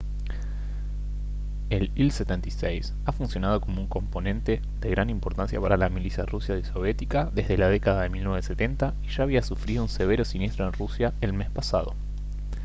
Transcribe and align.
el 1.69 1.91
il-76 1.93 2.91
ha 3.05 3.11
funcionado 3.11 3.61
como 3.61 3.81
un 3.83 3.87
componente 3.87 4.59
de 4.79 4.89
gran 4.89 5.11
importancia 5.11 5.61
para 5.61 5.77
la 5.77 5.89
milicia 5.89 6.25
rusa 6.25 6.57
y 6.57 6.63
soviética 6.63 7.29
desde 7.35 7.55
la 7.59 7.69
década 7.69 8.01
de 8.01 8.09
1970 8.09 8.95
y 9.03 9.09
ya 9.09 9.21
había 9.23 9.43
sufrido 9.43 9.83
un 9.83 9.89
severo 9.89 10.25
siniestro 10.25 10.65
en 10.65 10.73
rusia 10.73 11.13
el 11.21 11.33
mes 11.33 11.51
pasado 11.51 11.93